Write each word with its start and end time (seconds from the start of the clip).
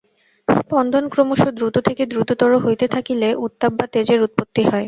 স্পন্দন 0.47 1.03
ক্রমশ 1.09 1.41
দ্রুত 1.57 1.75
থেকে 1.87 2.03
দ্রুততর 2.05 2.51
হইতে 2.57 2.85
থাকিলে 2.87 3.29
উত্তাপ 3.45 3.71
বা 3.73 3.85
তেজের 3.93 4.19
উৎপত্তি 4.21 4.61
হয়। 4.63 4.79